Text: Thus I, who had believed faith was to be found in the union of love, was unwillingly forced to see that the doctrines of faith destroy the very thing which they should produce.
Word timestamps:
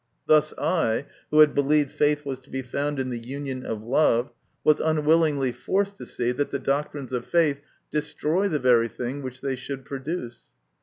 Thus 0.25 0.51
I, 0.57 1.05
who 1.29 1.41
had 1.41 1.53
believed 1.53 1.91
faith 1.91 2.25
was 2.25 2.39
to 2.39 2.49
be 2.49 2.63
found 2.63 2.99
in 2.99 3.11
the 3.11 3.19
union 3.19 3.63
of 3.63 3.83
love, 3.83 4.31
was 4.63 4.79
unwillingly 4.79 5.51
forced 5.51 5.95
to 5.97 6.07
see 6.07 6.31
that 6.31 6.49
the 6.49 6.57
doctrines 6.57 7.13
of 7.13 7.23
faith 7.23 7.59
destroy 7.91 8.47
the 8.47 8.57
very 8.57 8.87
thing 8.87 9.21
which 9.21 9.41
they 9.41 9.55
should 9.55 9.85
produce. 9.85 10.45